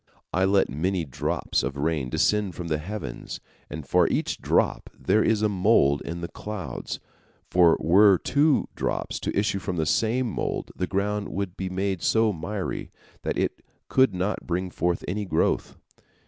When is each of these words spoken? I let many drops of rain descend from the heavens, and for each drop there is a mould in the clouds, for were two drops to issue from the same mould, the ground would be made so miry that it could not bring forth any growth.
I 0.33 0.45
let 0.45 0.67
many 0.67 1.05
drops 1.05 1.61
of 1.61 1.77
rain 1.77 2.09
descend 2.09 2.55
from 2.55 2.69
the 2.69 2.79
heavens, 2.79 3.39
and 3.69 3.87
for 3.87 4.07
each 4.07 4.41
drop 4.41 4.89
there 4.99 5.23
is 5.23 5.43
a 5.43 5.47
mould 5.47 6.01
in 6.01 6.21
the 6.21 6.27
clouds, 6.27 6.99
for 7.51 7.77
were 7.79 8.17
two 8.17 8.67
drops 8.75 9.19
to 9.19 9.37
issue 9.37 9.59
from 9.59 9.75
the 9.75 9.85
same 9.85 10.25
mould, 10.27 10.71
the 10.75 10.87
ground 10.87 11.29
would 11.29 11.55
be 11.55 11.69
made 11.69 12.01
so 12.01 12.33
miry 12.33 12.89
that 13.21 13.37
it 13.37 13.61
could 13.89 14.15
not 14.15 14.47
bring 14.47 14.71
forth 14.71 15.05
any 15.07 15.23
growth. 15.23 15.77